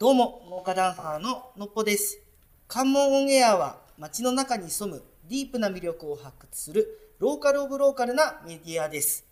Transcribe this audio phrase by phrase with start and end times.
[0.00, 2.20] どうも、農家ダンサーののっぽです。
[2.66, 9.26] 関門オンエアは街の中に潜むディープな魅力を発掘するローカルオブローカルなメディアです。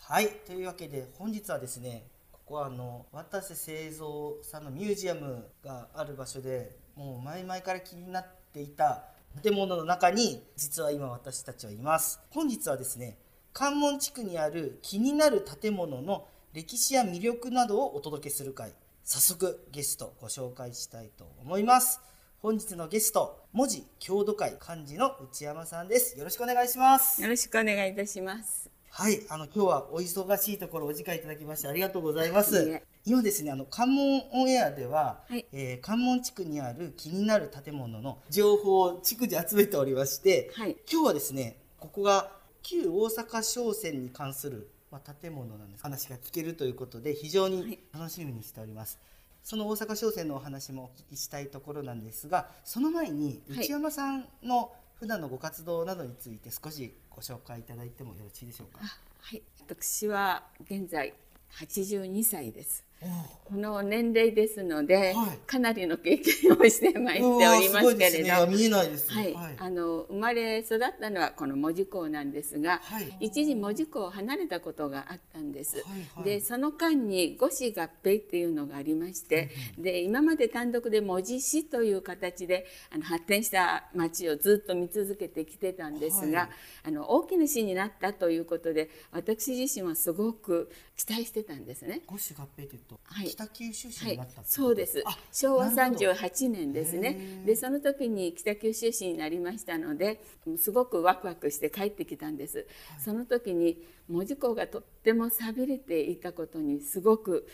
[0.00, 9.04] はい、というわけで本日はですね、ここはあの渡瀬製造さんのミュージアムがある場所で、もう前々から気になっていた
[9.42, 12.18] 建物の中に実は今私たちはいます。
[12.30, 13.18] 本日はですね、
[13.52, 18.72] 関門地区にある気になる建物の歴史や魅力などをお届けする会
[19.06, 22.00] 早速ゲストご紹介したいと思います。
[22.40, 26.18] 本日のゲスト文字郷土会幹事の内山さんです。
[26.18, 27.20] よろしくお願いします。
[27.20, 28.70] よろしくお願いいたします。
[28.88, 32.80] はいあの今日はお忙しいところお時間いただきましてありがとうございます。
[33.04, 35.44] 今ですねあの関門オンエアでは、はい。
[35.52, 40.78] えー関門地区にある気になる建物の情報を地区で集めておりまして、はい。
[40.90, 42.30] 今日はですねここが
[42.62, 45.82] 旧大阪商船に関する、まあ、建物なんです。
[45.82, 49.00] 話が聞けるということで非常に楽しみにしております、
[49.42, 53.58] その大阪商船のお話もお聞きしたいところなんですがその前にはい。
[53.64, 54.70] 内山さんの
[55.00, 58.78] 普段のご活動などについて少しご紹介いただいてもよろしいでしょうか？
[58.84, 61.12] あはい、私は現在
[61.58, 62.83] 82歳です。
[63.00, 65.38] この年齢ですので、はい。
[65.46, 68.22] かなりの経験をしてまいっておりますけれど、うわーすごいね。
[68.22, 69.12] いや見えないです。
[69.12, 69.54] はい、はい。
[69.58, 73.16] あの生まれ育ったのはこの門司港なんですが、はい。
[73.20, 75.76] 一時門司港を離れたことがあったんです。
[75.76, 75.84] はい
[76.16, 76.24] はい。
[76.24, 86.48] でその間に五市合併っていうのがありまして、で今まで単独で門司市という形であの発展した町をずっと見続けてきてたんですが、はい。
[86.84, 92.00] あの大きな市になったということで私自身はすごく期待してたんですね。
[92.08, 93.28] 合併というと、はい。
[93.28, 95.02] 北九州市はいになったってこと、そうです。
[95.06, 96.10] あ昭和なるほど。
[96.10, 97.44] 38年ですへねー。
[97.44, 100.20] でその時に北九州市になりましたので
[100.56, 102.66] すごくワクワクして帰ってきたんです、
[102.98, 107.46] その時に門司港がとっても寂れていたことにすごく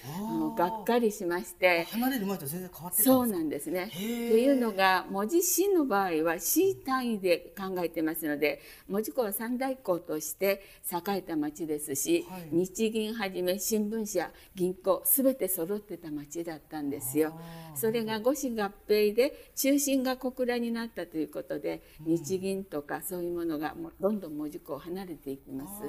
[0.56, 1.84] がっかりしまして。
[1.91, 3.91] 離れる前と全然変わってたそうなんですね。
[3.93, 4.31] へー。
[4.31, 12.49] というのが門司市の場合は市単位で考えてますので門司港は三大港として栄えた町ですし、はい。
[12.50, 17.39] 日銀はじめ新聞社銀行すべて揃ってた町だったんですよ。
[17.75, 25.84] それが五市合併で中心が小倉になったということで、日銀とかそういうものがもうどんどん門司港を離れていきます。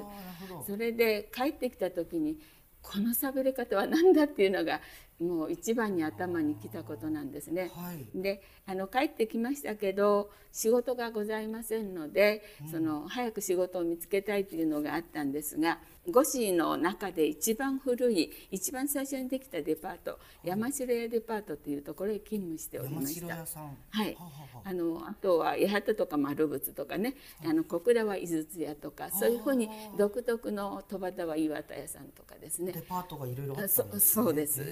[0.66, 2.38] それで帰ってきた時に
[2.82, 4.80] この喋り方は何だっていうのが
[5.20, 7.70] もう一番に頭に来たことなんですね。
[7.74, 8.20] はい。
[8.20, 23.26] であの帰ってきましたけど仕事がございませんので、その早く仕事を見つけたいというのがあったんですが五市の中で一番古い一番最初にできたデパート山城屋デパートというところへ勤務しており山ました。
[23.26, 24.14] はい。
[24.14, 24.72] はははあ。
[24.72, 27.14] のあとは八幡とか丸仏とかね、
[27.44, 32.72] あの小倉は井筒屋とかそういうふうに独特の戸端は岩田屋さんとかですね。
[32.72, 34.62] デパートがいろいろあったんです、ね、そうです。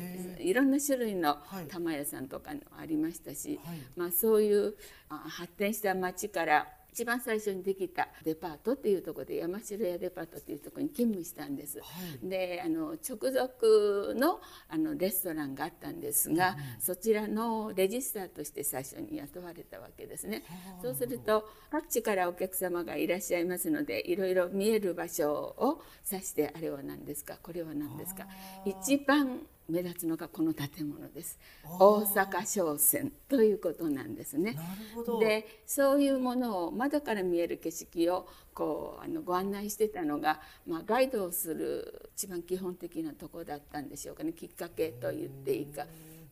[0.41, 1.67] いろんな種類のはい。
[1.69, 3.79] 玉屋さんとかのありましたし、はい。
[3.95, 4.75] まあ、そういう
[5.09, 11.79] あ発展した町から一番最初にできたデパートっていうところで山城屋デパートっていうところに勤務したんです。
[11.79, 11.85] は
[12.23, 12.29] い。
[12.29, 20.43] であの直属のあのレストランがあったんですが、そちらのレジスターとして最初に雇われたわけですね。
[20.83, 28.27] そうすると各地からお客様がいらっしゃいますのでいろいろ見える場所を指してあれは何ですかこれは何ですか。
[28.65, 31.39] 一番目立つのがこの建物です。
[31.79, 34.53] 大阪商船ということなんですね。
[34.53, 35.21] なるほど。
[35.21, 44.33] でそういうものを窓から見える景色をこうあのご案内してたのが、まあ、ガイドをする一番基本的なとこだったんでしょうかね。
[44.33, 45.87] きっかけと言っていいか。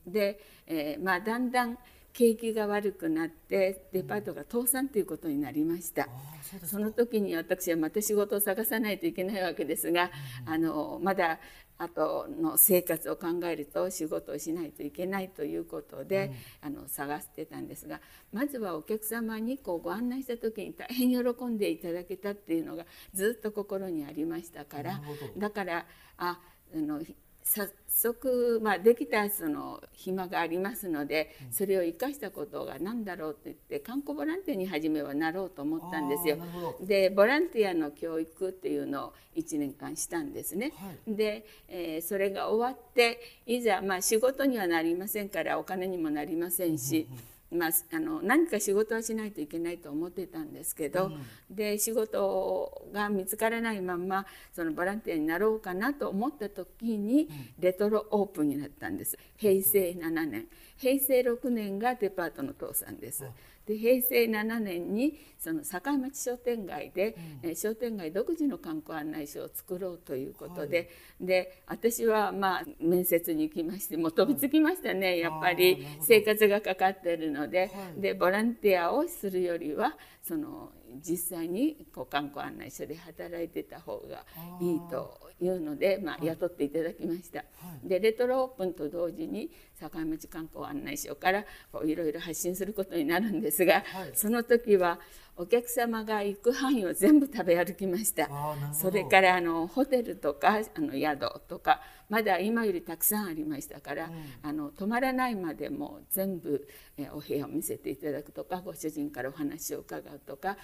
[0.06, 1.78] で、えーまあ、だんだん
[2.12, 6.08] 景気が悪くなってデパートが倒産ということになりました。
[6.56, 10.10] うですその時に私はまた仕事を探さないといけないわけですが、
[10.44, 11.38] あのまだ
[11.78, 18.00] 後の生活を考えると仕事をしないといけないということで、あの探してたんですが
[18.32, 25.00] まずはお客様にこうご案内した時に大変喜んでいただけたっていうのがずっと心にありましたから
[25.36, 25.86] だから
[26.16, 26.38] あ
[26.74, 27.00] あの
[27.48, 36.36] 早速、まあ、できたその暇がありますのでそれを生かしたことが何だろうって言って観光ボランティアに初めはなろうと思ったんですよ。
[36.82, 40.74] でボランティアの教育っていうのを1年間したんですね。
[40.76, 47.06] はいで、えーそれが終わっていざ、まあ、仕事にはなりませんからお金にもなりませんし。
[47.50, 51.10] まあ、あの何か仕事はしないといけないと思ってたんですけど、
[51.50, 57.28] で仕事が見つからないまんまそのボランティアになろうかなと思った時に
[57.58, 59.18] レトロオープンになったんです。
[59.36, 60.46] 平成7年。
[60.78, 63.24] 平成6年がデパートの倒産です
[63.68, 70.84] で平成7年にその境町商店街で、うん、商店街独自の観光案内所を作ろうということで、は
[71.24, 75.86] い、で私はまあ面接に行きましてもう飛びつきましたね、はい、やっぱり。
[76.00, 77.66] 生活がかかっているので、は
[77.96, 84.24] い、でボランティアをするよりはその実際にこう観光案内所で働いてた方が
[84.60, 87.44] いいというので、まあ、雇っていただきました。
[87.82, 89.50] でレトロオープンと同時に
[89.80, 94.98] 境町観光案内所からこういろいろ発信することになるんですが、その時は
[95.36, 98.28] お客様が行く範囲を全部食べ歩きました。
[98.72, 104.12] それからあのホテルとかあの宿とかまだ今よりたくさんありましたから、うん、
[104.42, 106.66] あの泊まらないまでも全部、
[106.96, 110.56] えお部屋を見せていただくとかご主人からお話を伺うとか、はい、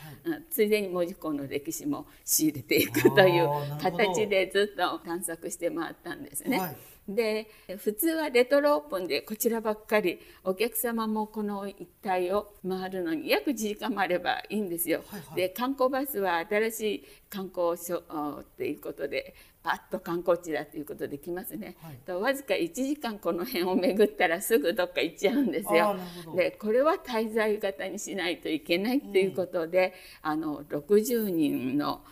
[0.50, 3.48] ついでに門司港の歴史も仕入れていくという
[3.80, 6.76] 形でずっと探索して回ったんですね。
[7.06, 10.18] はいで普通はレトロオープンでこちらばっかり。
[10.46, 15.02] お客様もこの一帯を回るのに約1時間もあればいいんですよ。
[15.08, 18.02] はいはい、で観光バスは新しい観光所
[18.40, 25.96] っていうことでパッと観光地だということで来ますね、はい、とわずか1時間この辺を巡ったらすぐどっか行っちゃうんですよ。
[26.36, 32.04] でこれは滞在型にしないといけないということで、うん、あの60人の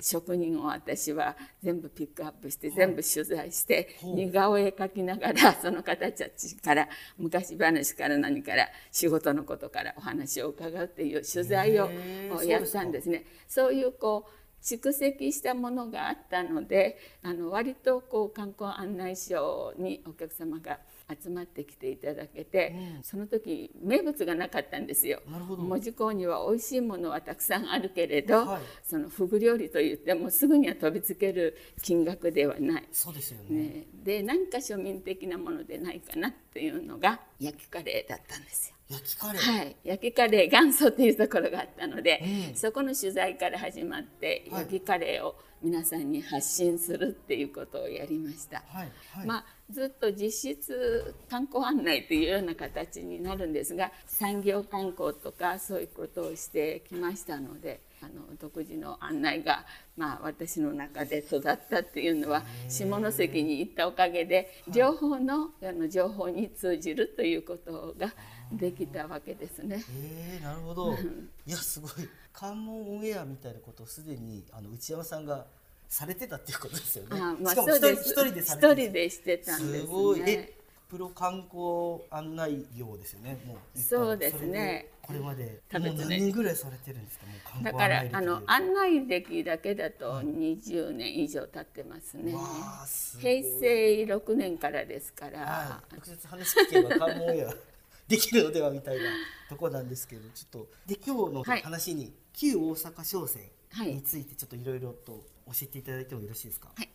[0.00, 6.88] 職人を私は全部ピックアップして全部取材して似顔絵描きながらその方たちから
[7.18, 11.90] 昔話から何から仕事のことからお話を伺うっていう取材を
[12.42, 13.24] やったんですね。
[13.48, 25.20] そういうこう蓄積したものがあったのであの割とこう観光案内所にお客様が集まってきていただけて、うん、その時名物がなかったんですよ。
[25.26, 32.88] 門司港には美味しいものはたくさんあるけれど、はい、そのフグ料理といってもすぐには飛びつける金額ではない。
[32.90, 38.75] そうですよね、ね、で何か庶民的なものでないかなっていうのが焼きカレーだったんですよ。
[38.88, 48.62] 焼きカレー、はい、焼きカレー元祖っていうところがあったので、うん、そこの取材から始まって焼きカレーを皆さんに発信するっていうことをやりました。
[48.68, 59.64] はいはい、まあずっと実質観光案内というような形になるんですが産業観光とかそういうことをしてきましたのであの独自の案内が、
[59.96, 68.12] まあ、私の中で育ったっていうのは下関に行ったおかげで両方のあの情報に通じるということが
[68.52, 69.82] できたわけですね。
[69.90, 71.90] えー、なるほどいやすごい
[72.32, 75.46] 関門オンエアみたいなことをすでにあの内山さんが
[75.88, 77.20] されてたっていうことですよね。
[77.20, 80.52] あまあ、しかも一人一人で一人でしてたんです、ね、すごいえ
[80.88, 83.38] プロ観光案内業ですよね。
[83.44, 84.86] もうそうですね。
[85.02, 87.26] これまでもう何年ぐらいされてるんですか？
[87.26, 92.34] もう観光だからあの案内歴だけだと20年以上経ってますね。
[92.86, 95.40] す平成6年からですから。
[95.40, 97.52] はい、直接話聞けば関門や
[98.08, 99.04] できるのではみたいな
[99.48, 103.42] とこなんですけど、ちょっとで今日の話に、はい、旧大阪商船
[103.84, 106.70] についてちょっといろいろと教えていただいてもよろしいですか？
[106.74, 106.88] はい。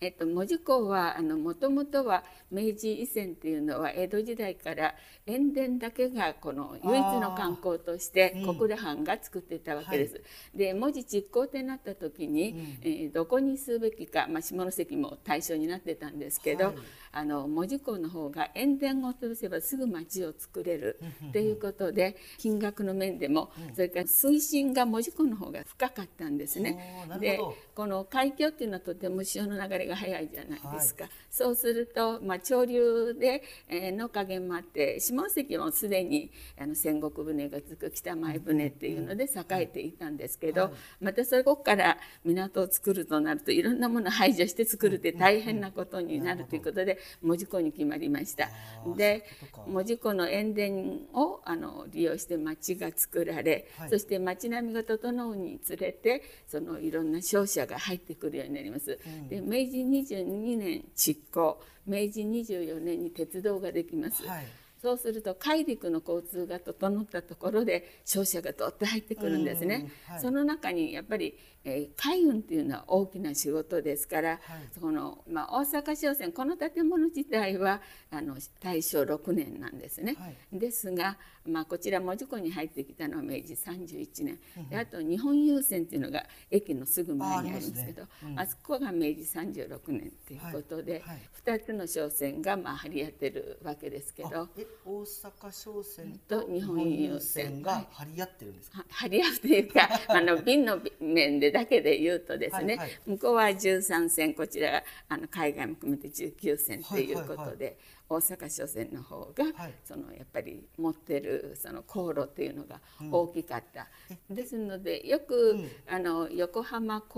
[0.00, 2.22] えっと、門司港はもともとは
[2.52, 4.94] 明治以前っていうのは江戸時代から
[5.26, 10.22] 塩田だけがこの唯一の観光として小倉藩が作っていたわけです。
[10.54, 16.74] うん、で門司実行ってなった時に、うん、えー、どこにすべきか、まあ、下関も対象になってたんですけど、はい、
[17.10, 27.04] あの門司港の方が塩田を潰せばすぐ町を作れるっていうことで金額の面でも、それから水深が門司港の方が深かったんですね。
[27.20, 27.40] で
[27.74, 48.48] この海峡っていうのはとても潮の流れが早いじゃないですか、はい、そうすると、まあ、潮流で、えー、の加減もあって下関もすでにあの戦国船がつく北前船っていうので栄えていたんですけど、はい、またそこから港を作るとなるといろんなものを排除して作るって大変なことになるということで門司港に決まりました。
[48.96, 49.24] で
[49.66, 58.98] 門司港の塩田をあの利用して町が作られ、はい、そして町並みが整うにつれてそのいろんな商社が入ってくるようになります。
[59.06, 64.26] うん、で明治22年執行明治24年に鉄道ができます。
[64.26, 64.46] はい
[64.80, 69.90] そうすると海陸の交通が整ったところで商社がどっと入ってくるんですね。
[70.06, 74.40] はい、その中にやっぱりえー、海運っていうのは大きな仕事ですから、はい、
[74.78, 80.16] そのまあ、大阪商船この建物自体はあの大正6年なんですね。
[80.18, 81.18] はい、ですが、
[81.48, 98.78] まあ、こちら門司港に入ってきたのは明治31年、うん、であと日本郵船っていうのが駅のすぐ前にありますけどあ、ねうん、あそこが明治36年っていうことで、はい、2つの商船がまあ張り合ってるわけですけどえ大阪商船と日本郵郵船船が張り合ってるんですか？
[98.78, 107.76] は張り合うというか あの便の面でだけで言うとですね、はいはい向こうは13線こちらがあの海外も含めて19線ということで、はいはいはい
[108.08, 109.74] 大阪商船の方が、はい。
[109.84, 113.88] そのやっぱり持ってるその航路っていうのが大きかった、
[114.30, 115.68] ですのでよく、うん。
[115.88, 117.14] あの横浜神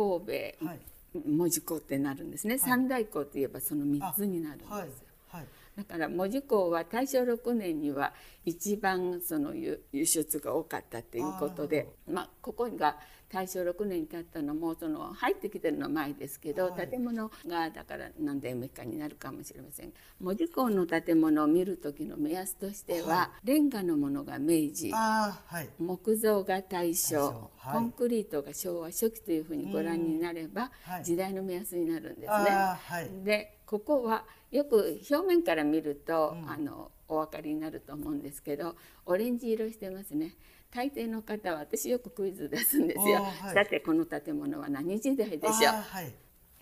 [0.61, 0.81] 戸、はい。
[1.27, 4.77] 門司港ってなるんですね、三大港といえばその3つになるんですよ。
[4.77, 4.89] はい。
[5.29, 5.47] はい。
[5.77, 8.13] だから門司港は大正6年には
[8.45, 12.99] 一番その輸輸出が多かったっていうことでまあ、ここが
[13.33, 16.89] 大正6年に建ったのもその入ってきてるのは前ですけど、はい。
[16.89, 19.93] 建物がだから何代目かになるかもしれません。
[20.21, 25.69] 門司港の建物を見る時の目安としては、はレンガのものが明治はい。
[25.79, 31.05] 木造が大正コンクリートが昭和初期というふうにご覧になれば、はい。
[31.05, 33.25] 時代の目安になるんですね。
[33.25, 36.51] でここはよく表面から見ると、うん。
[36.51, 40.37] あのお分かりになると思うんですけどオレンジ色してますね
[40.73, 43.55] 大抵の方は私よくクイズ出すんですよ、はい。
[43.55, 45.75] さてこの建物は何時代でしょう？
[45.75, 46.13] はい。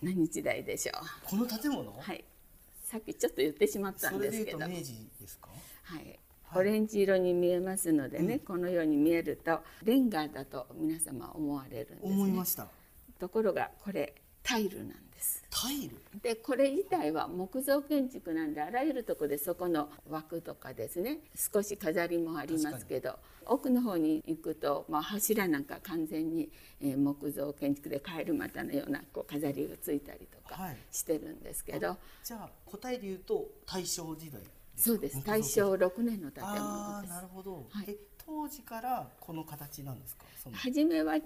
[0.01, 1.29] 何時代でしょう？
[1.29, 1.91] この建物？
[1.99, 2.23] はい。
[2.85, 4.31] さっきちょっと言ってしまったんでけど。
[4.31, 5.49] です言うと明治ですか？
[5.83, 6.19] はい、はい。
[6.55, 8.39] オレンジ色に見えますのでね、うん。
[8.39, 12.15] このように見えるとレンガだと皆様思われるんですね。
[12.15, 12.67] 思いました。
[13.19, 14.99] ところがこれタイルなんです
[15.49, 15.97] タイル？
[16.21, 26.49] でこれ自体は木造建築なんであらゆるところでそこの枠とかですね少し飾りもありますけど奥の方に行くと、まあ、柱なんか完全に、
[26.81, 30.77] えー木造建築でカエル股のようなこう飾りがついたりとかはい。
[30.91, 34.41] してるんですけど、じゃあ答えで言うと大正時代
[34.75, 35.23] そうです。
[35.25, 37.13] 大正6年の建あ物です。
[37.13, 37.85] あなるほど、はい。
[37.89, 37.97] え
[38.29, 40.23] 当時からこの形なんですか？
[40.53, 41.21] 初めは違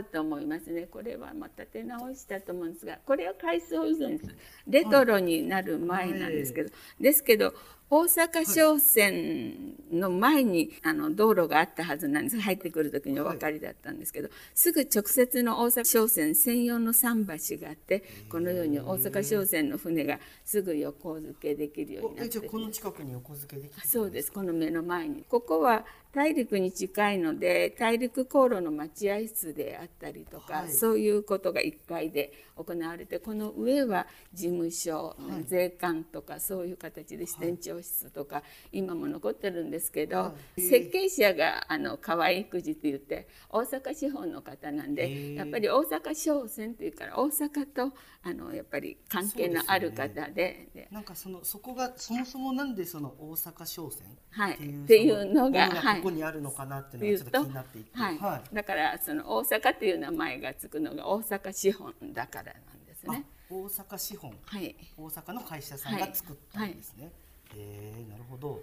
[0.00, 0.86] うと思いますね。
[0.86, 4.34] これはまた手直したと思うんですがこれは改装以前です。
[4.66, 7.52] レトロになる前なんですけど、ですけど
[7.90, 12.38] 大阪商船の前にあの道路があったはずなんです。
[12.38, 17.24] 入ってくる時にお分かりだったんですけど、すぐ直接の大阪商船専用の桟
[17.56, 25.24] 橋があってこのように大阪商船の船がすぐ横付けできるようおになってこの近くに横付けできてそうですこの目の前に。
[25.28, 30.72] ここは大陸に近いので大陸航路の待合室であったりとか、はい。
[30.72, 35.16] そういうことが1階で行われてこの上は事務所、
[35.46, 38.42] 税関とかそういう形で支店長室とか、
[38.72, 47.92] 今も残ってるんですけど、はい設計者があの河合育児って言って大阪資本の方なんで、やっぱり大阪商船っていうから大阪と
[48.22, 54.54] あのやっぱり関係のある方ででなんかそのそこがそもそもなんでその大阪商船はい。
[54.54, 55.10] っていう,、ってい。
[55.10, 58.18] うのがここにあるのかなっていうのがちょっと気になっていて、はい。
[58.18, 58.54] はい。
[58.54, 63.24] だからその大阪っていう名前がつくのが大阪資本だからなんですね。
[63.24, 64.32] あ大阪資本。
[64.44, 67.10] はい、大阪の会社さんが作ったんですね、へ
[67.56, 68.60] えなるほど。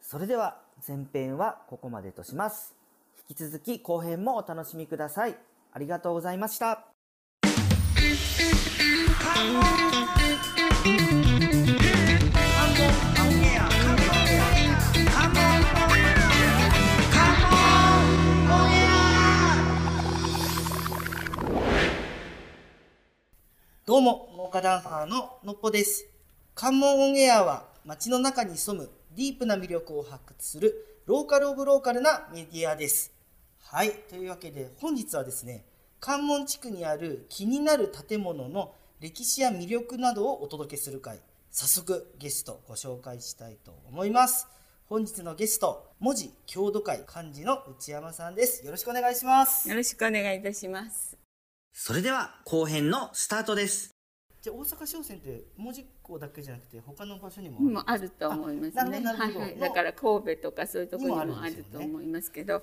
[0.00, 2.74] それでは前編はここまでとします。
[3.28, 5.36] 引き続き後編もお楽しみください。
[5.72, 6.86] ありがとうございました。
[23.84, 26.06] どうも、農家ダンサーののっぽです。
[26.54, 33.12] 関門オンエアは街の中に潜むディープな魅力を発掘するローカルオブローカルなメディアです。
[33.62, 35.64] はい、というわけで本日はですね、
[36.00, 41.20] 関門地区にある気になる建物の歴史や魅力などをお届けする回、
[41.52, 44.48] 早速ゲストご紹介したいと思います。
[44.86, 48.66] 本日のゲスト、文字郷土会幹事の内山さんです。
[48.66, 49.68] よろしくお願いします。
[49.68, 51.16] よろしくお願いいたします。
[51.72, 53.95] それでは後編のスタートです。
[54.46, 57.70] じゃあ大阪商船って門司港だけじゃなくて他の場所にもある？
[57.70, 59.04] もあると思いますね。
[59.04, 59.58] はいはい。
[59.58, 62.62] だから神戸とかそういうところにもあると思いますけど、は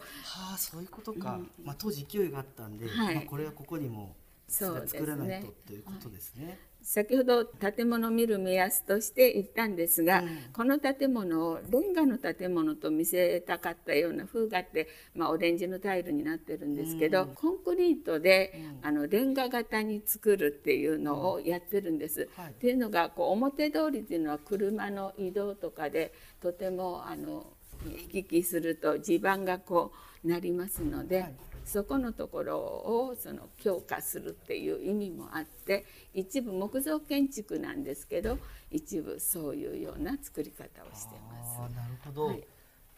[0.54, 3.16] あそういうことか、まあ、当時勢いがあったんで、はい。
[3.16, 4.16] まあ、これはここにも
[4.48, 6.58] 作らないとということですね。
[6.84, 10.28] 先ほど建物を見る目安として言ったんですが、うん。
[10.52, 17.28] この建物をレンガの建物と見せたかったような風があって、まあ、オレンジのタイルになってるんですけど、うん。
[17.36, 18.88] コンクリートで、うん。
[18.88, 22.30] あのレンガ型に作るっていうのをやってるんです。
[22.36, 22.48] はい。
[22.50, 27.46] っていうのがこう表通りっていうのは車の移動とかでとてもあの
[27.86, 31.34] 行き来すると地盤がこうなりますので、はい
[31.66, 38.38] そこのところをその強化するっていう意味もあって一部木造建築なんですけど
[38.72, 41.60] 一部そういうような作り方をしてます。
[41.60, 42.44] ああなるほど、はい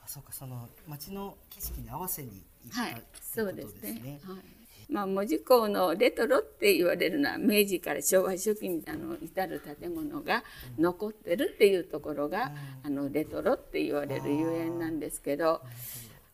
[0.05, 2.29] あそうかその街の景色に合わせに
[2.63, 4.19] 行った、はい、そうでことですすねね。。
[4.23, 4.37] はい。
[4.37, 4.41] へ
[4.87, 10.43] まあ、門司港のレトロって言われるのは明治から昭和初期にあの至る建物が
[10.77, 12.51] 残ってるっていうところが、
[12.83, 15.61] あのレトロって言われるゆえんなんですけど。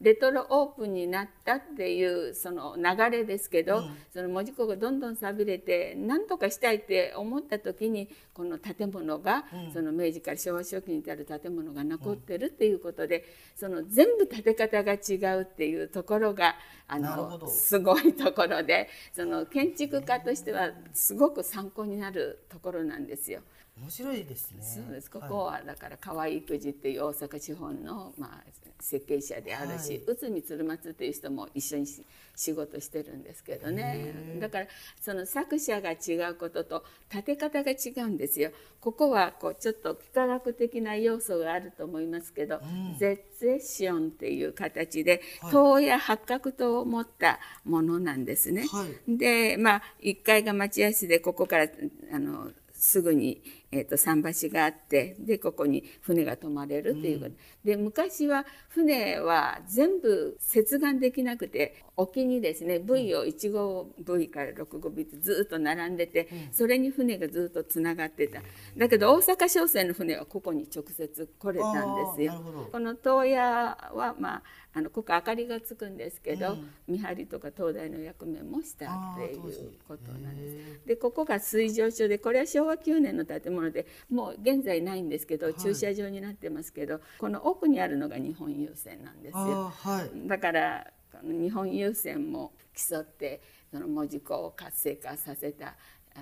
[0.02, 13.24] レトロオープンになったっていうその流れですけど、うん、その門司港がどんどん寂れて何とかしたいって思った時にこの建物が、うん、その明治から昭和初期に至る建物が残ってるっていうことで、うん、
[13.56, 16.56] その全部建て方が違うっていうところが
[16.88, 23.42] あのすごいところでその建築家としてはすごく参考になるところなんですよ。
[23.78, 24.64] 面白いですね。
[24.64, 25.10] そうです。
[25.10, 28.44] ここはだから河合育児っていう大阪地方のまあ
[28.80, 31.88] 設計者であるし、内海鶴松っていう人も一緒に
[32.36, 34.14] 仕事してるんですけどね。
[34.40, 34.68] だから
[35.00, 38.52] その作者が違うことと建て方が違うんですよ。
[38.80, 48.68] ここはこうちょっと幾何学的な要素があると思いますけど、うん、ゼッシオンっていう形で、塔や八角塔を持ったものなんですね。
[48.68, 51.68] はい、で、まあ1階が待合室でここから
[52.12, 68.42] あのすぐに、えーと、桟橋があってでここに船が泊まれるっていうこと、うん、で昔は船は全部接岸できなくて沖にですね V を1号 V から6号 V ってずっと並んでて、うん、それに船がずっとつながってた。
[68.78, 72.42] だけど大阪商船の船はここに直接来れたんですよ。
[72.72, 78.86] この東野はまああのここ明かりがつくんですけど、うん、見張りとか東大の役目もした
[79.16, 80.88] っていうことなんです。
[80.88, 89.72] でここが水上所でこれは昭和9年の建物でもう現在ないんですけど、はい、駐車場になってますけどこの奥にあるのが日本郵船なんですよ。
[89.76, 90.92] はい、だから
[91.22, 93.42] 日本郵船も競って
[93.72, 95.76] その門司港を活性化させた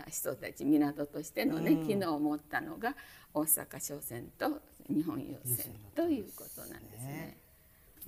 [0.09, 2.95] 人たち港としてのね、うん、機能を持ったのが
[3.33, 7.37] 大阪商船と日本郵船ということなんですね。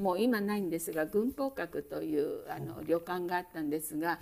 [0.02, 4.20] もう今ないんですが軍法閣というあの旅館があったんですが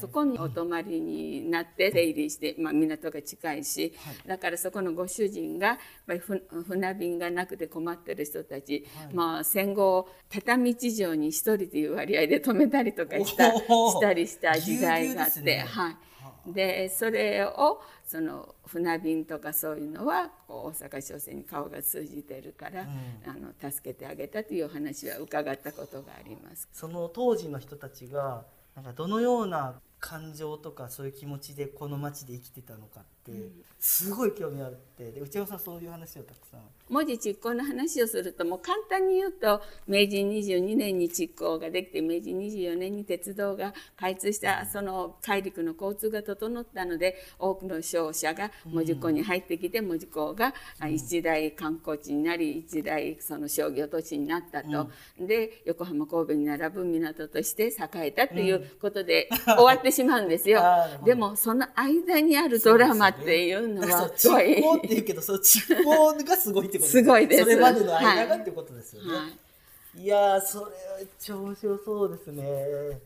[0.00, 15.96] そこにお泊まりになって出入りして、まあ、港が近いし、はい、だからそこのご主人がやっぱり船便がなくて困ってる人たち、はい、まあ、戦後畳地上に1人という割合で泊めたりとかしたしたりした時代があって、ね、はい、
[16.52, 26.68] でそれをその船便とかそういうのはこう大阪商船に顔が通じてるから、うん、あの助けてあげたという話は伺ったことがあります。
[26.72, 33.32] その当時の人たちがなんかどのような感情とかそういう気持ちでこの町で生きてたのかって
[33.78, 50.54] すごい興味あってで内山さんそういう話をたくさん文字実行の話をするともう簡単に言うと明治22年に実行ができて明治24年に鉄道が開通したその大陸の交通が整ったので多くの商社が門司港に入ってきて門司港が
[50.90, 60.62] 一大観光地になり一大その商業都市になったと、うん、で横浜神戸に並ぶ港として栄えたということで終わってしまうんですよ。
[61.04, 64.48] でもその間にあるドラマっていうのはすごい。
[64.48, 67.02] 蓄光っていうけどその蓄光がすごいってことす。
[67.02, 67.42] ごいです。
[67.42, 69.14] それまでの間がってことですよね。
[69.14, 69.28] は
[69.96, 70.70] い、いやそれは
[71.20, 73.00] 超面白そうですね。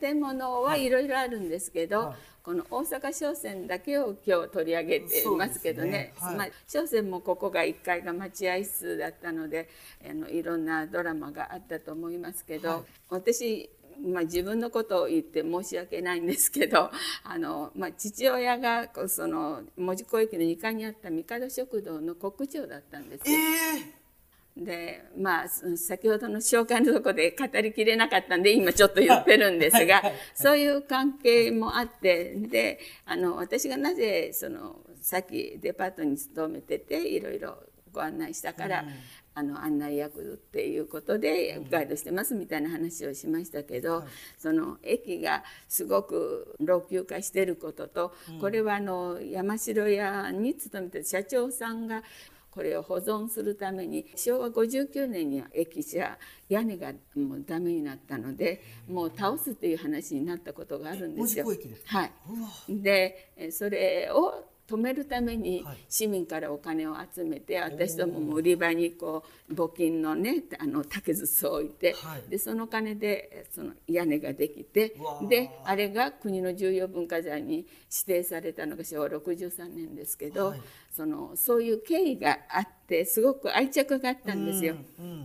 [0.00, 6.14] 建物はいろいろあるんですけど、はい、この大阪商船だけを今日取り上げていますけどね、ね。
[6.18, 9.68] はい、まあ、商船もここが1階が待合室だったので
[10.08, 13.70] あのいろんなドラマがあったと思いますけど、はい、私
[14.02, 16.90] まあ、自分のことを言って申し訳ないんですけど
[17.24, 23.38] あの、まあ、父親がその門司港駅の2階にあった帝食堂の国長だったんですよ。
[24.56, 30.02] えー、でまあ先ほどの紹介のとこで語りきれなかったんで今ちょっと言ってるんですが、
[30.34, 38.84] そういう関係もあってであの私がなぜそのさっきデパートに勤めてていろいろご案内したから、
[39.34, 44.04] あの案内役っていうことでガイドしてますみたいな話をしましたけど、
[44.38, 52.02] その駅がすごく老朽化してることと、これはあの山城屋に勤めて社長さんが
[52.54, 56.16] これを保存するために昭和59年には駅舎
[56.48, 61.46] 屋根がもうダメになったのでもう倒すっていう話になったことがあるんですよ。
[61.86, 62.12] はい、
[62.68, 71.94] でそれを止めるために市民からお金を集めて、私ども売り場にこう募金のねあの竹筒を置いて、
[72.28, 74.94] でその金でその屋根ができて
[75.28, 77.66] であれが国の重要文化財に指
[78.06, 80.54] 定されたのが昭和63年ですけど、
[80.90, 84.76] そのそういう経緯があってすごく愛着があったんですよ。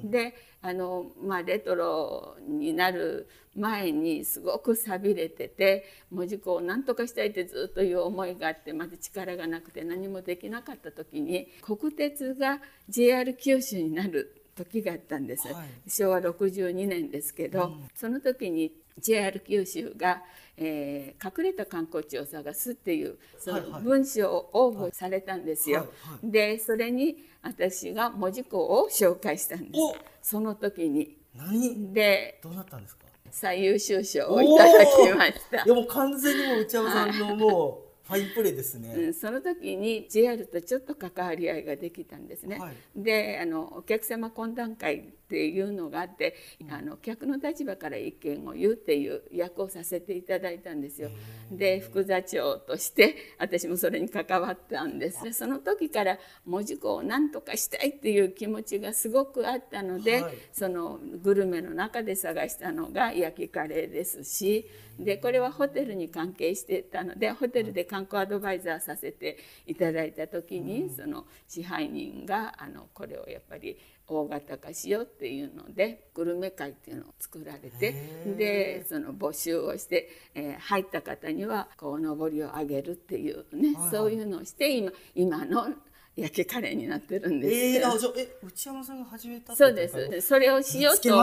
[0.04, 15.90] であの、まあ、レトロになる前にすごく寂れてて文字工を何とかしたいってずっという思いがあってまず力がなくて何もできなかった時に国鉄が JR 九州になる時があったんです、はい。
[15.90, 17.88] 昭和62年ですけど、うん。
[17.96, 20.22] その時に JR 九州が、
[20.58, 25.88] えー隠れた観光地を探すっていうその文章を応募されたんですよ。
[26.24, 29.80] でそれに私が文字工を紹介したんです。
[29.80, 29.96] お！
[30.22, 31.18] その時に。
[31.36, 31.94] 何？
[31.94, 33.06] でどうなったんですか？
[33.32, 35.64] 最優秀賞をいただきました。
[35.64, 35.68] い。
[35.68, 42.58] やもう完全にもう内山さんのもうファインプレーですね、うん、その時に JR とちょっと関わり合いができたんですね。
[42.58, 46.36] はいであのお客様懇談会っていうのがあって、
[46.72, 51.12] あの客の立場から意見を言うっていう役をさせていただいたんですよ。
[51.52, 55.24] で副座長として私もそれに関わったんです。
[55.24, 60.34] でその時から文字工を何とかしたいっていう気持ちがすごくあったので、はい。
[60.52, 73.78] そのグルメの中で探したのが焼きカレーですしでこれはホテルに関係してたのでホテルで観光アドバイザーさせていただいた時に、その支配人があのこれをやっぱり
[74.10, 77.92] 大型化しようっていうのでグルメ会っていうのを作られて
[78.38, 83.92] でその募集をして、えー入った方にはこう上りを上げるっていうね、はいはい。
[83.92, 85.70] そういうのをして今今の
[86.16, 87.56] 焼きカレーになってるんです。
[87.56, 90.22] えー、内山さんが始めたそうです。
[90.22, 91.16] それをしようと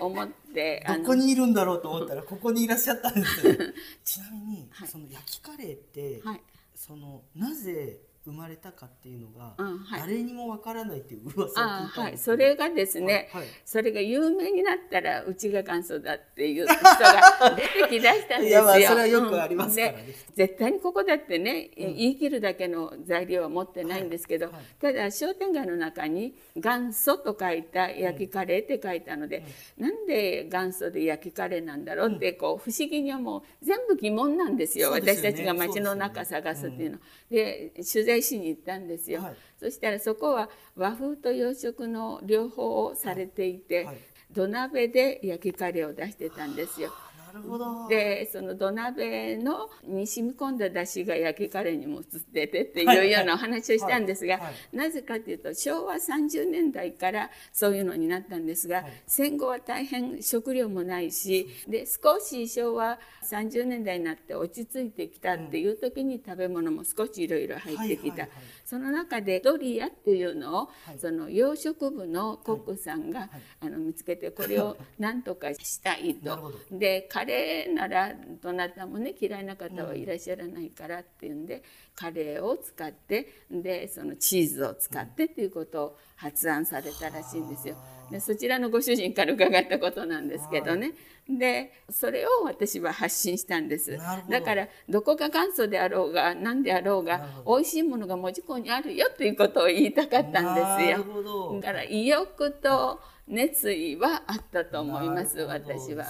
[0.00, 3.46] 思って、あどのこにいるんだろうと思ったらここにいらっしゃったんです。
[3.46, 3.54] よ
[4.04, 4.88] ちなみに、はい。
[4.88, 6.40] その焼きカレーって、はい、
[6.74, 10.00] そのなぜ生まれたかっていうのが、うんはい。
[10.00, 13.48] 誰にもわからないっていう噂を聞いあたんはい、それがですね、はいはい。
[13.64, 18.60] それが有名になったらうちが元祖だっていう人が出てきだしたんですよ。
[18.60, 19.98] いやまあそれはよくありますからね。
[19.98, 20.06] うん。
[20.06, 24.64] で絶対にここだってね、言い切るだけの材料は持ってないんですけど、はいはい。
[24.80, 29.44] ただ商店街の中に元祖と書いた焼きカレーって書いたので、
[29.78, 35.28] なんで元祖で焼きカレーなんだろうってこう不思議にはもう全部疑問なんですよそうですよね。
[35.28, 36.98] 私たちが街の中探すっていうの。
[37.30, 39.22] で取材しに行ったんですよ。
[39.22, 43.98] はいそしたらそこは和風と洋食の両方をされていて、はい
[44.30, 46.92] 土鍋で焼きカレーを出してたんですよ。
[47.28, 47.88] なるほど。
[47.88, 53.08] でその土鍋のに染み込んだ出汁が焼きカレーにも移っててってはい。
[53.08, 54.40] うようなお話をしたんですが、
[54.72, 59.02] なぜかというと昭和30年代からそういうのになったんですが、はい。
[59.06, 70.98] 戦後は大変食料もないしで少し昭和30年代になって落ち着いてきたっていう時に食べ物も少しいろいろ入ってきた、はいはいはいその中でドリアっていうのを、はい。
[70.98, 73.30] その洋食部のコックさんが、はい。
[73.60, 76.52] あの見つけてこれを 何とかしたいと。
[76.70, 76.78] ど。
[76.78, 81.62] でカレーならどなたもね嫌いな方はいらっしゃらないからっていうんで、
[81.94, 87.76] カレーを使ってでそのチーズを使ってっていうことを発案されたらしいんですよ。
[88.10, 90.92] でそちらのご主人から伺ったことなんですけどね。
[91.28, 93.98] でそれを私は発信したんです。
[94.30, 106.06] だからどこが元祖であろうが何であろうが美味しいものが門司港にあるよっていうことを言いたかったんですなよだから意欲と熱意はあったと思います私は。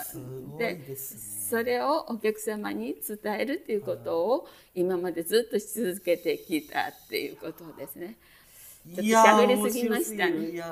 [0.57, 8.16] でそれをお客様に伝えるっていうことを今までずっとし続けてきたっていうことですね。
[8.87, 10.62] ちょっといやー喋りすぎましたね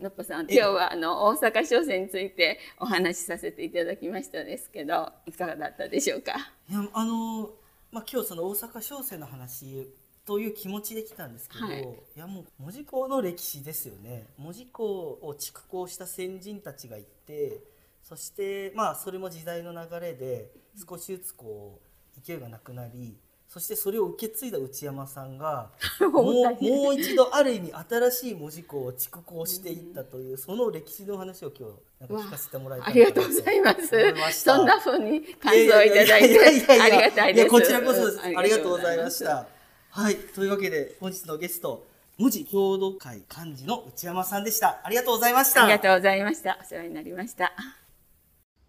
[0.00, 6.32] のっぽさん今日はあの大阪商船についてお話しさせていただきましたですけどいかがだったでしょうか？
[6.70, 7.50] いやあの
[7.92, 9.92] まあ今日その大阪商船の話
[10.24, 11.82] という気持ちで来たんですけど、はい。
[11.82, 14.28] い、やもう門司港の歴史ですよね。
[14.38, 17.58] 門司港を築港した先人たちがいて
[18.02, 20.50] そしてまあそれも時代の流れで
[20.88, 21.78] 少しずつこ
[22.16, 23.18] う勢いがなくなり
[23.52, 34.42] そしてそれを受け継いだ内山さんが もうもう一度ある意味新しい門司港を築港していったというその歴史の話を今日なんか聞かせてもらいたいありがとうございます。
[34.44, 36.80] そんな風に感想をいただいて。
[36.80, 37.44] ありがたいです。
[37.44, 38.28] やこちらこそです。
[38.28, 39.48] うんありがとうございました。
[39.90, 41.84] はい、というわけで本日のゲスト、
[42.18, 44.80] 文字郷土会幹事の内山さんでした。
[44.84, 45.64] ありがとうございました。
[45.64, 46.56] ありがとうございました。
[46.62, 47.52] お世話になりました。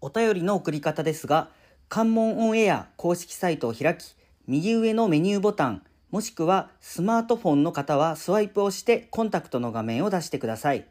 [0.00, 1.50] お便りの送り方ですが、
[1.88, 4.16] 関門オンエア公式サイトを開き、
[4.48, 10.84] 右上のメニューボタン、もしくはスマートフォンの方はスワイプをしてコンタクトの画面を出してください。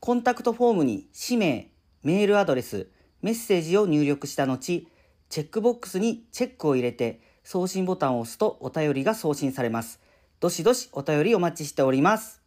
[0.00, 1.70] コンタクトフォームに氏名、
[2.02, 2.88] メールアドレス、
[3.22, 4.86] メッセージを入力した後、
[5.28, 10.00] チェックボックスにチェックを入れて送信ボタンを押すとお便りが送信されます。
[10.38, 12.39] どしどしお便りお待ちしております。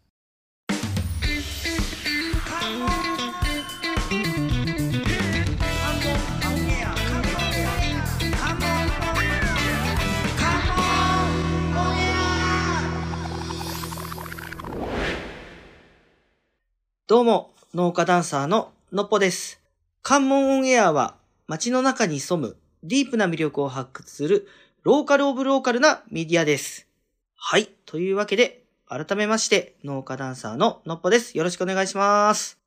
[17.13, 19.61] どうも、農家ダンサーののっぽです。
[20.01, 24.47] 関門オンエアは街の中に潜むディープな魅力を発掘する
[24.81, 26.87] ローカルオブローカルなメディアです。
[27.35, 27.69] はい。
[27.85, 31.37] というわけで、改めまして、農家ダンサーののっぽです。
[31.37, 32.57] よろしくお願いします。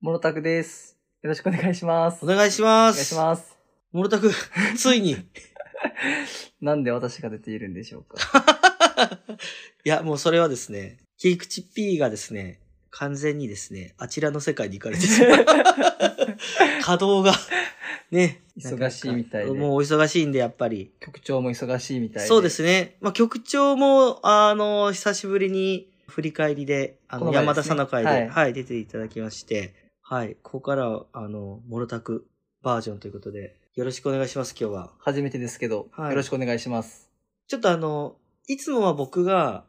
[0.00, 0.98] モノタクです。
[1.22, 2.24] よろしくお願いします。
[2.24, 2.96] お願いします。
[2.96, 3.56] お願いします。
[3.92, 4.32] モルタク、
[4.76, 5.12] ついに。
[5.12, 5.16] い
[6.60, 8.18] なんで私が出ているんでしょうか。
[9.84, 12.61] や、もうそれはですね、キリクチ P がですね、
[12.92, 15.44] 完全にですね、あちらの世界に行かれてしまう
[16.80, 17.34] 稼働が、
[18.10, 18.42] ね。
[18.58, 20.92] 忙しいみたいでもうお忙しいんで、やっぱり。
[21.00, 22.28] 局長も忙しいみたいで。
[22.28, 22.96] そうですね。
[23.00, 32.26] まあ、局長も、あの、久しぶりに振り返りで、あの、このね山田さんの会で、はいはい、出ていただきまして、はい、ここからは、あの、モロタク
[32.60, 34.92] バージョンということで、よろしくお願いします、今日は。
[34.98, 37.08] 初めてですけど、はいよろしくお願いします。
[37.48, 39.64] ちょっとあの、いつもは僕が、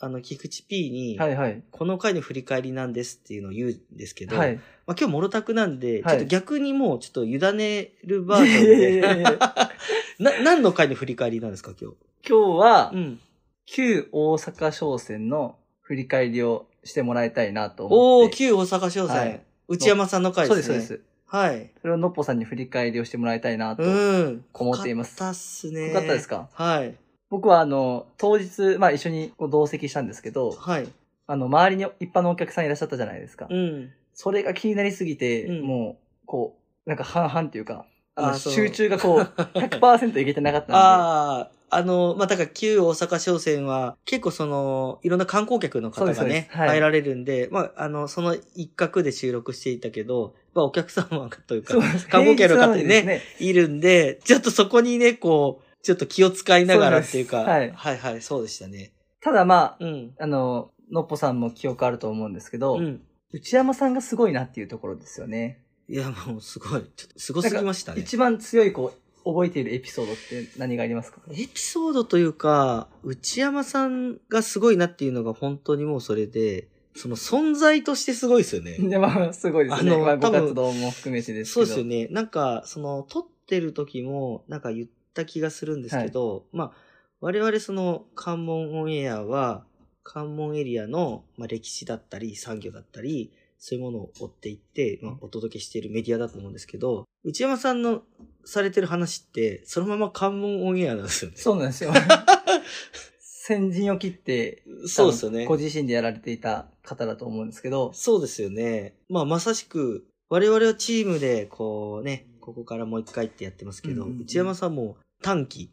[0.00, 1.62] あの、菊池 P に、はいはい。
[1.72, 4.54] この回の振り返りなんですっていうのを言うんですけど、はい。
[4.56, 9.30] まあ、今日モロタクなんで、はいちょっと逆にもうちょっと委ねるバージョンいやいやいやいで、や
[10.20, 11.90] な、何の回の振り返りなんですか、今
[12.22, 12.28] 日？
[12.28, 13.20] 今日は、うん。
[13.66, 18.36] 旧大阪商船の振り返りをしてもらいたいなとおー、思って。
[18.36, 20.62] 旧大阪商船、はい内山さんの回ですね。
[20.64, 21.04] そうです、そうです。
[21.26, 21.70] はい。
[21.82, 23.82] それをのっぽさんに振り返りをしてもらいたいなと。
[23.82, 24.44] うん。
[24.54, 25.88] 思っています濃かったっすね。
[25.88, 26.48] よかったですか？
[26.54, 26.94] はい。
[27.30, 30.88] 僕はあの、当日、まあ一緒にこう同席したんですけど、はい。
[31.26, 33.46] あの、周りに一般のお客さんいらっしゃったじゃないですか。
[33.50, 33.92] うん。
[34.14, 39.20] それが気になりすぎて、うんもう、こう、なんか半々っていうか、あのあそう集中がこう、
[39.58, 40.74] 100%いけてなかったんで。
[40.74, 58.92] ああ、あの、まあ、だから旧大阪商船は結構その、いろんな観光客の方そうですがねそうで、すはい入られるんで、まあ、あの、その一角で収録していたけど、まあ、お客様というかそう、です観光客の方にねいるんで、ちょっとそこにね、こう、ちょっと気を使いながらっていうか、はいはいはい、そうでしたね。
[59.20, 60.14] ただまあ、うん。
[60.18, 63.02] あの、のっぽさんも記憶あると思うんですけど、うん。
[63.32, 65.62] 内山さんがすごいなっていうところですよね。
[65.88, 66.82] いや、もうすごい。
[66.96, 68.00] ちょっとすごすぎましたね。
[68.00, 71.20] 一番強い、こう、覚えているエピソードって何がありますか？
[71.30, 78.76] エピソードというか、内山さんがすごいなっていうのが本当にもうそれで、その存在としてすごいですよね。
[78.80, 79.90] いや、まあ、すごいですね。
[79.90, 81.66] まあ、ごあの多分活動も含めてですけど。
[81.66, 82.08] そうですよね。
[82.10, 84.88] なんか、その、撮ってる時も、なんか言っ
[85.18, 86.72] た気がするんですけど、まあ、
[87.20, 89.64] 我々その、関門オンエアは、
[90.04, 98.02] 関門エリアの、まあ、歴史だったり、産業だったり、そういうものを追っていって、まあ、お届けしているメディアだと思うんですけど、内山さんの
[98.44, 101.36] されてる話って、そのまま関門オンエアなんですよね。
[101.36, 101.92] そうなんですよ。
[103.20, 105.56] 先陣を切って、そうですよねご。
[105.56, 108.94] 自身でやられていた方だと思うんですけど、そうですよね。
[109.08, 115.70] まあ、まさしく、我々はチームで、こうね、ここからもう一回ってやってますけど、うんうんうん内山さんも短期、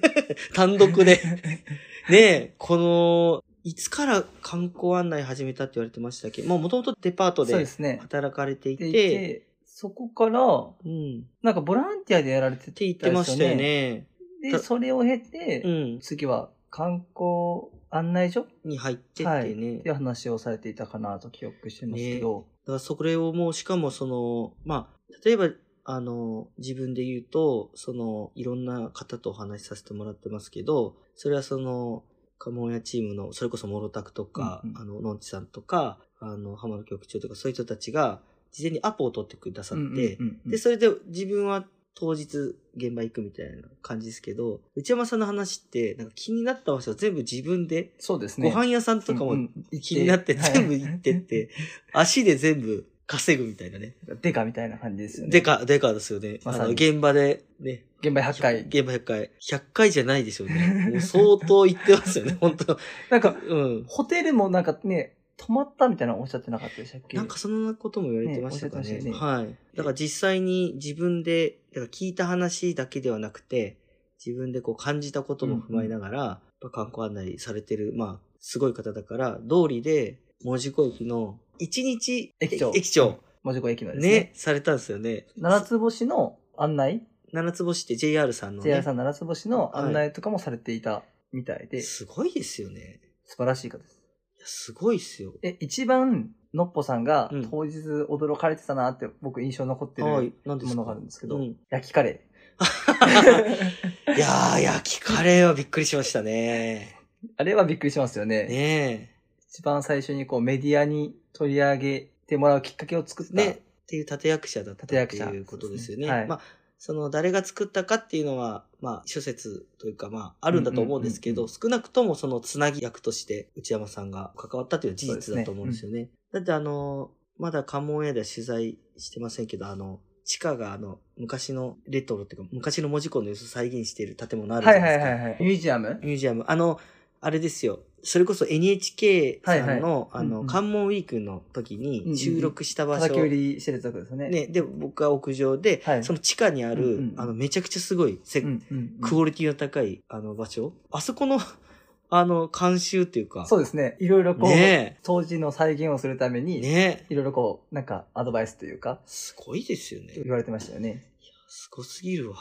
[0.54, 1.20] 単独で、
[2.10, 6.42] ねえ、この、いつから観光案内始めたって言われてましたっけ？
[6.42, 7.98] ど、もともとデパートでそうですね。
[8.00, 11.20] 働かれていでて、そこから、うん。
[11.20, 14.06] っなんかボランティアでやられてたて言ってましたよね。
[14.42, 15.98] で、たそれを経て、うん。
[16.00, 19.50] 次は観光案内所に入ってっはい。
[19.50, 19.76] てね。
[19.76, 25.50] っていう話をされていたかなと記憶してますけど、だからそれをもう、しかもその、まあ、例えば、
[25.90, 32.04] あの、自分で言うと、その、いろんな方とお話しさせてもらってますけど、それはその、
[32.36, 34.76] カモンヤチームの、それこそモロタクとか、うんうん。
[34.76, 38.20] あの、のんちさんとか、あの、浜野局長とか、そういう人たちが、
[38.52, 40.50] 事前にアポを取ってくださって、うんうんうんうん。
[40.50, 48.50] で、それで自分は当日現場行くみたいな感じですけど、内山さんの話って、なんか気になった場所を全部自分で、そうですね。
[48.50, 49.48] ご飯屋さんとかも
[49.80, 51.48] 気になってはい全部行ってって、
[51.94, 53.94] 足で全部稼ぐみたいなね。
[54.20, 55.32] デカみたいな感じですよね。
[55.32, 55.40] で。
[55.40, 56.40] か、でかですよね。
[56.44, 57.86] まさにあの、現場でね。
[58.02, 58.60] 現場100回。
[58.60, 59.30] 現場100回。
[59.40, 60.90] 100回じゃないでしょうね。
[60.92, 63.84] もう相当行ってますよね、 本当なんか、うん。
[63.86, 67.16] ホテルもなんかね、泊まったみたいなのおっしゃってなかったでしたっけ？
[67.16, 68.82] なんかそんなことも言われてましたかね。
[68.82, 69.56] ねおっしゃってましたよはい。
[69.74, 73.78] だから実際に自分で、だから聞いた話だけではなくて、
[74.24, 82.72] 自分でこう感じたことも踏まえながら、やっぱ観光案内されてる、まあ、すごい方だから、通りで、門司港駅の一日駅長。
[82.74, 84.10] 駅長、門司港駅のですね。
[84.10, 85.26] ね、されたんですよね。
[85.36, 88.70] 七つ星の案内、七つ星って JR さんのね。
[88.70, 93.00] JR さん七つ星の案内とかもされていたみたいで、すごいですよね。
[93.24, 94.00] 素晴らしい方です。
[94.38, 95.34] いやすごいっすよ。
[95.42, 102.22] え、一番、のっぽさんがうん当日驚かれてたなって僕印象に残ってるはい、なんものがあるんですけど、うん焼きカレ
[104.16, 106.96] いやー、焼きカレーはびっくりしましたね。
[107.24, 107.28] ー。
[107.36, 108.44] あれはびっくりしますよね。
[108.44, 109.14] ね
[109.48, 113.30] 一番最初にこうメディアに取り上げてもらうきっかけを作っえ。
[113.30, 113.34] た。
[113.36, 113.50] ね。
[113.50, 116.08] っていう立役者だったって立役者いうことですよね。
[116.08, 116.40] ねはいまあ、
[116.78, 126.10] その誰が作ったかっていうのは、まあ、諸説というか、まあ、あるんだと思うんですけど、うんうんうん少なくともそのつなぎ役として内山さんが関わったという事実だと思うんですよね。
[126.30, 135.04] だってあの、まだ関門屋では取材してませんけど、あの、地下があの、昔のレトロっていうか、昔の文字工の様子を再現している建物あるじゃはいないですか。
[135.04, 135.42] はいはいはい。
[135.42, 136.00] ミュージアム？
[136.02, 136.44] ミュージアム。
[136.46, 136.78] あの、
[137.22, 137.80] あれですよ。
[138.02, 139.80] それこそ NHK さんの、はいはい
[140.12, 144.28] あの、うんうん関門ウィークの時に収録した場所、叩き売りしてるとこですよね。
[144.28, 150.72] ね、で、僕は屋上で、はいその地下にある、うんうんあの、めちゃくちゃすごい、せうんうんうんクオリティの高い、あの場所。
[150.90, 151.38] あそこの、
[152.10, 153.96] あの、監修っていうか、そうですね。
[154.00, 160.14] いろいろこう、ね当時の再現をするために、ねいろいろこう、なんかアドバイスというか、すごいですよね。
[160.16, 161.04] 言われてましたよね。
[161.48, 162.36] すごすぎるわ。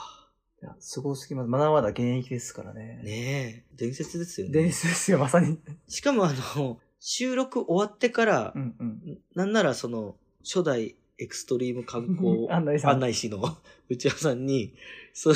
[0.62, 1.50] いや、すごすぎます。
[1.50, 3.00] まだまだ現役ですからね。
[3.04, 3.76] ねえ。
[3.76, 4.54] 伝説ですよね。
[4.54, 5.60] 伝説ですよ、まさに。
[5.88, 9.20] しかもあの、収録終わってからう、んうん。
[9.36, 13.58] なんならその、初代エクストリーム観光 案内士の
[13.90, 14.74] 内山さんに、
[15.14, 15.36] その、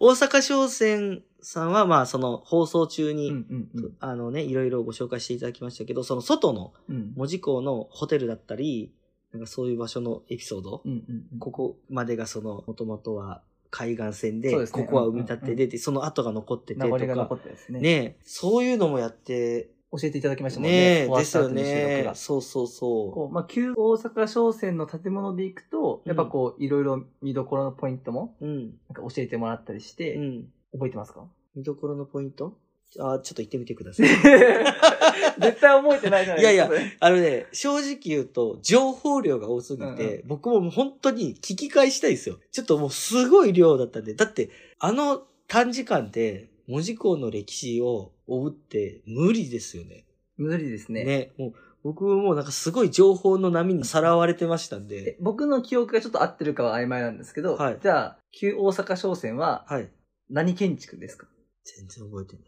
[0.00, 3.96] 大阪商船さんはまあその放送中に、うんうんうん。
[4.00, 8.92] あのね、いろいろご紹介していただきましたけど、その外のうん門司港のホテルだったり、
[9.32, 11.38] なんかそういう場所のエピソード、うんうんうん。
[11.38, 17.80] ここまでがその、もともとは海岸線で、ここは埋め立てで、でその後が残っててと名残ってですね。
[17.80, 21.06] ねそういうのもやって、教えていただきましたもんね。
[21.06, 22.14] ねですよねが。
[22.14, 28.46] そうそうそこう、まあ、旧大阪商船の建物で行くと、やっぱこう、いろいろ見どころのポイントも、う。
[28.46, 28.56] うん。
[28.60, 30.48] なんか教えてもらったりして、うん。
[30.72, 31.24] 覚えてますか？
[31.54, 32.58] 見どころのポイント？
[32.98, 34.08] あ、ちょっと言ってみてください。
[35.40, 36.52] 絶対覚えてないじゃないですか。
[36.52, 42.38] いやいあのね、正直言うと、情報量が多すぎて、うん僕ももう本当に聞き返したいですよ。
[42.50, 44.14] ちょっともうすごい量だったんで。
[44.14, 50.04] だって、あの短時間で、文字工の歴史を追うって無理ですよね。
[50.36, 51.04] 無理ですね。
[51.04, 51.32] ね。
[51.38, 55.16] もう、僕もなんかすごい情報の波にさらわれてましたんえで。
[55.20, 59.90] 僕の記憶がちょっと合ってるかは曖昧なんですけど、はいじゃあ、旧大阪商船ははい。
[60.28, 61.26] 何建築ですか？
[61.64, 62.47] 全然覚えてない。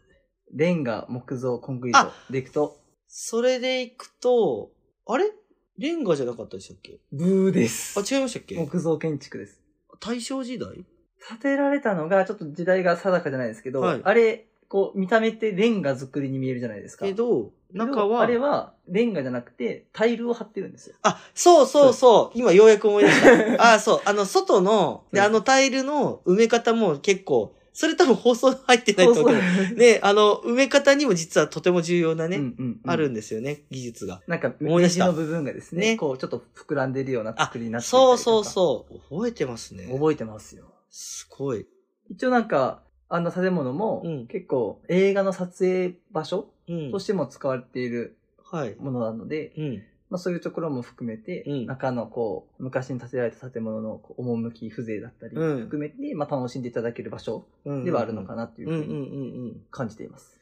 [0.53, 4.71] レンガ、木造、コンクリートでいくと、それでいくと、
[5.07, 5.31] あれ？
[5.77, 6.99] レンガじゃなかったでしたっけ？
[7.11, 7.99] ブーです。
[7.99, 8.55] あ、違いましたっけ？
[8.55, 9.59] 木造建築です。
[9.99, 10.85] 大正時代？
[11.29, 17.05] 建てられたのが、ちょっと時代が定かじゃないですけど、はいあれ、こう、見た目ってレンガ作りに見えるじゃないですか。
[17.05, 20.95] けど、中は、あれは、レンガじゃなくて、タイルを張ってるんですよ。
[21.03, 22.37] あ、そうそうそう。
[22.37, 23.73] 今ようやく思い出した。
[23.73, 24.01] あ、そう。
[24.05, 34.21] あの、外の、で、うんあのタイルの埋め方も結構、それ多分放送入ってないと思うけど、そうね、あの、埋め方にも実はとても重要なね、うんうんうんあるんですよね、技術が。
[34.27, 38.99] なんか、思い出したの部分がですね、ねこう、ちょっと膨らんでるようなあ作りになってそうそうそう。
[39.09, 39.85] 覚えてますね。
[39.85, 40.65] 覚えてますよ。
[40.89, 41.65] すごい。
[42.09, 46.99] 一応なんか、あの建物もうん、結構映画の撮影場所うんと。
[46.99, 48.75] しても使われているはい。
[48.79, 49.83] ものなので、うん。
[50.11, 60.37] まあそういうところも含めて、うん中のこう、昔に建てられた建物のこう趣、風情だったり、うん含めて、まあ楽しんでいただける場所うんではあるのかなといううんうんふうにうん感じています。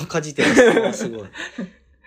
[0.00, 0.06] うん。
[0.08, 0.98] 感じてます。
[1.06, 1.20] すごい。
[1.20, 1.24] い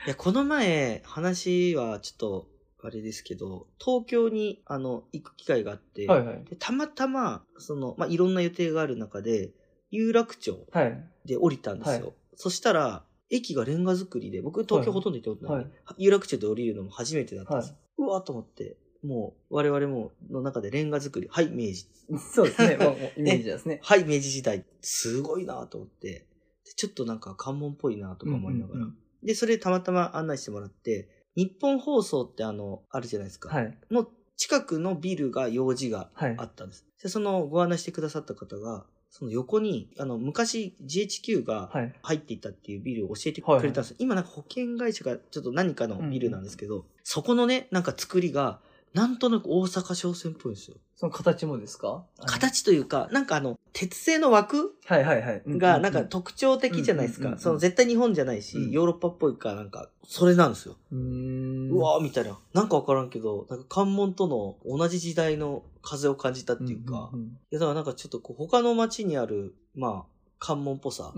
[0.05, 2.47] や、この前、話はちょっと、
[2.83, 6.43] あれですけど、東京に、あの、行く機会があって、はいはい。
[6.43, 9.51] でたまたま、その、まあ、いろんな予定がある中で、
[9.91, 11.09] 有楽町はい。
[11.25, 12.07] で降りたんですよ。
[12.07, 17.75] はいそしたら、駅がレンガ作りで、僕東京ほとんど行ったことない、はい有楽町で降りるのも初めてだったんです。
[17.97, 21.87] うわーと思って、もう、我々も、の中でレンガ作り、はい、明治。
[22.33, 22.77] そうですね。
[22.77, 23.79] もうもう イメージですね。
[23.83, 24.65] はい、明治時代。
[24.81, 26.27] すごいなと思って。
[26.65, 28.73] でちょっとなんか関門っぽいなとか思いながら。
[28.73, 33.49] うんうんうんで、それでたまたま案内してもらって、日本放送ってあの、あるじゃないですか。
[33.49, 33.77] はい。
[33.91, 36.85] の近くのビルが用事がはいあったんです。
[37.01, 41.93] で、そのご案内してくださった方が、その横に、あの、昔 GHQ がはい。
[42.01, 43.95] 入っていたっていうビルを教えてくれたんですよ。
[43.99, 48.59] 今なんか保険会社がちょっと何かのビルなんですけど、そこのね、なんか作りが、
[48.97, 50.77] なんとなく大阪商船っぽいんですよ。
[50.95, 52.03] その形もですか？
[52.25, 55.43] 形というか、なんかあの、鉄製の枠はいはいはい。
[55.45, 57.35] がなんか特徴的じゃないですか。
[57.37, 60.75] その絶対日本じゃないし、うんヨーロッパっぽいかなんか、それなんですよ。
[60.91, 60.95] う。
[60.95, 62.39] うわーみたいな。
[62.53, 71.13] なんかわからんけど、なんか関門との同じ時代の風を感じたっていうか、うんいやだからなんかちょっとこう他の街にある、まあ、関門っぽさ。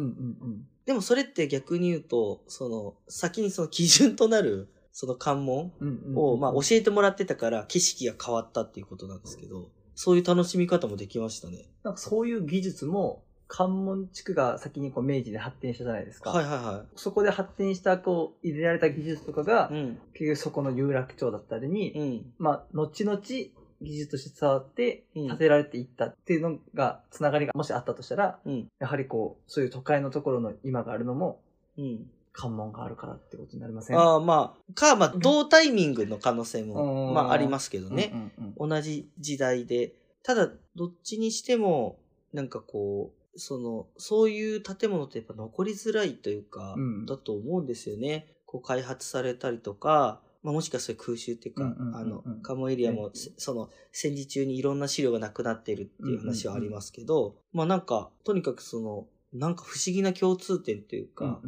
[0.86, 4.68] でもそれって逆に言うと、その、先にその基準となる、
[5.00, 5.72] その関門
[6.14, 11.70] を、まあ教えてもらってたから景色が変わったっていうことなんですけど、そういう楽しみ方もできましたね。
[11.84, 16.32] なんかそういう技術も、関門地区が先にこう明治で発展したじゃないですか。
[16.32, 19.76] はいはいはそこで発展したこう入れられた技術とかが、い。
[19.76, 20.00] うん。
[20.12, 22.34] 結局そこの有楽町だったりに、うん。
[22.38, 28.68] まあ、後々技術として伝わってうん建てられていったっていうのが、つながりがもしあったとしたら、うん。
[28.80, 31.40] やはりこう、そういう都会のところの今があるのも、
[31.78, 32.12] うん。
[32.32, 33.98] 関門があるからってことになりません？
[33.98, 37.14] ああ、まあ、か、まあ、同タイミングの可能性うも、ん。
[37.14, 38.12] まあ、ありますけどね。
[38.14, 38.70] うんうんうん。
[38.70, 39.94] 同じ時代で。
[40.24, 42.00] ただ、どっちにしても、
[42.34, 47.06] なんかこう、その、そういう建物ってやっぱ残りづらいというか、うん。
[47.06, 48.36] だと思うんですよね。
[48.46, 51.96] こう開発されたりとか、まあ、もしかしたら空襲っていうか、うんうんうんうん。
[51.96, 61.40] あの、カモエリアも、その、戦時中にいろんな資料がなくなっているっていう話はありますけど、まあなんか、とにかくその、なんか不思議な共通点というか、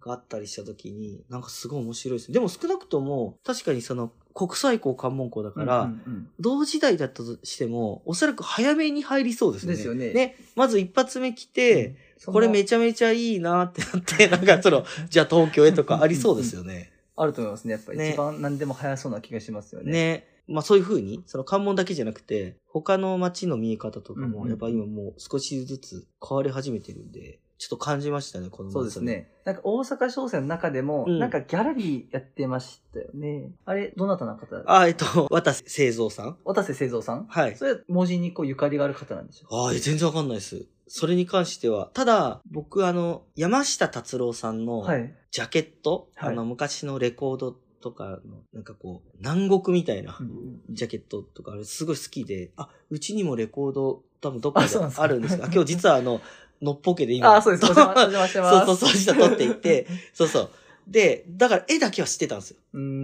[0.00, 2.32] があったりした時に、なんかすごい面白いです。
[2.32, 5.90] でも少なくとも、確かにその国際校関門校だから、
[6.38, 9.74] 同時代だったとしても、おそらく早めに入りそうですね。
[9.74, 16.92] ですよねまず一発目来て、うんこれめそちゃめちゃいいなってなって、 なんかその、じゃあ東京へとかありそうですよね。
[17.16, 17.72] のあると思いますね。
[17.72, 19.92] やっぱりね一番何でも早そうな気がしますよね。
[19.92, 20.26] ね。
[20.50, 29.02] まあそういう風に、その関門だけじゃなくて、他の街の見え方とかも、やっぱ今もう少しずつ変わり始めてるんで、ちょっと感じましたね、このそうです。
[29.02, 29.30] ね。
[29.44, 33.52] なんか大阪商船の中でも、うんなんかギャラリーやってましたよね。
[33.66, 34.62] あれ、どなたの方？
[34.66, 37.26] あ、えっと、渡瀬製造さん渡瀬製造さん？
[37.28, 37.56] はい。
[37.56, 39.66] それは文字にこうゆかりがある方なんでしょう？
[39.66, 40.66] ああ、全然わかんないです。
[40.88, 41.90] それに関しては。
[41.92, 45.14] ただ、僕あの、山下達郎さんの、はい。
[45.30, 56.20] ジャケット、はいあの、昔のレコードとかの、なんかこう、南国みたいなうんジャケットとか、あれすごい好きで、あ、うちにもレコード、多分どっかであるんですが、 今日実はあの、
[56.60, 57.34] のっぽけで今。
[57.34, 57.64] あ、そうです。
[57.72, 58.66] お邪魔してます。
[58.66, 60.50] そうそうそう、下撮っていって、 そうそう。
[60.86, 62.58] で、だから絵だけは知ってたんですよ。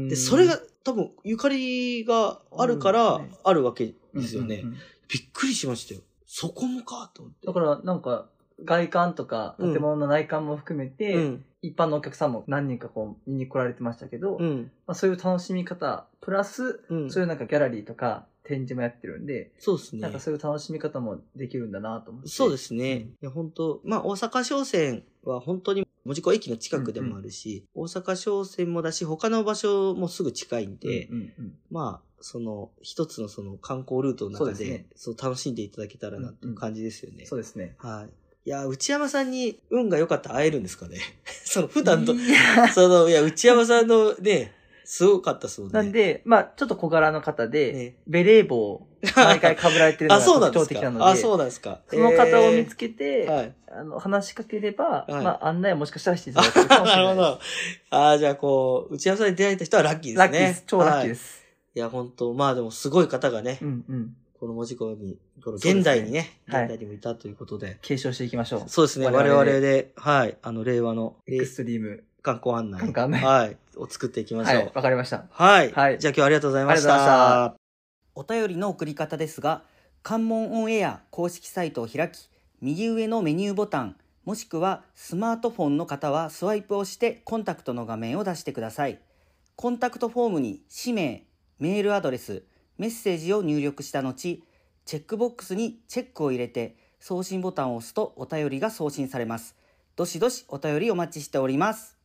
[0.08, 4.64] で、それが多分、ゆかりがあるからあるわけですよね。
[5.08, 6.00] びっくりしましたよ。
[6.26, 7.46] そこもかと思って。
[7.46, 8.28] だから、なんか、
[8.64, 11.44] 外観とか、うん建物の内観も含めて、うん。
[11.62, 14.70] 一般のお客さんも何人かこう見に来られてましたけど、うん。
[14.86, 17.10] まあ、そういう楽しみ方、プラス、うん。
[17.10, 20.02] そういうなんかギャラリーとか展示もやってるんで、そうですね。
[20.02, 22.28] なんかそういう楽しみ方もできるんだなと思って。
[22.28, 23.08] そうですね。
[23.20, 37.26] いや、本当まあ、大阪商船は本当に門司港駅の近くでもあるし、大阪商船もだし、他の場所もすぐ近いんで、うんうんうんまあ、その、一つのその観光ルートの中で、そうねそう楽しんでいただけたらなっていう感じですよね。
[37.26, 37.74] そうですね。
[37.78, 38.25] はい。
[38.46, 40.98] いや、内山さんに運が良かったら会えるんですかね。
[41.44, 42.14] その、普段と、
[42.72, 44.52] その、いや、内山さんのね、
[44.84, 45.72] すごかったそうね。
[45.72, 51.28] なんで、まあちょっと小柄の方で、ねベレー帽を毎回被られてるの あ、がそうなん特徴的なので、ですか。
[51.28, 51.80] あ、そうなんですか。
[51.88, 53.54] その方を見つけて、えーはい。
[53.66, 57.16] あの、話しかければ、はいまあ案内をもしかしたらしていただけるかもしれないです。
[57.16, 57.40] なるほど。
[57.90, 60.18] ああ、じゃあこう、内山さんに出会えた人はラッキーですね。
[60.18, 60.64] ラッキーです。
[60.68, 61.44] 超ラッキーはいです。
[61.74, 64.16] いや、本当まあでもすごい方がね、うんうん。
[64.38, 67.78] この文字工に、この現代にね、はい現代にもいたということで。
[67.82, 68.68] 継承していきましょう。
[68.68, 72.04] そうですね、我我々ではい、あの、令和の、エクストリーム。
[72.22, 72.80] 観光案内。
[72.80, 74.56] 観光案内はい、を作っていきましょう。
[74.56, 75.26] はい、わかりました。
[75.30, 75.72] はい。
[75.72, 77.56] はいじゃあ今日はありがとうございましありがとうございまた。
[78.14, 79.62] お便りの送り方ですが、
[80.02, 82.28] 関門オンエア公式サイトを開き、
[82.60, 88.98] 右上のメニューボタン、もしくはスマートフォンの方はスワイプをしてコンタクトの画面を出してください。
[89.54, 91.26] コンタクトフォームに氏名、
[91.58, 92.42] メールアドレス、
[92.78, 94.14] メッセージを入力した後、
[94.84, 99.56] チェックボックスにチェックを入れて送信ボタンを押すとお便りが送信されます。
[99.96, 101.95] どしどしお便りお待ちしております。